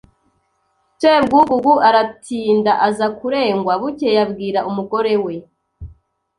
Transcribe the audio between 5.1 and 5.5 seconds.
we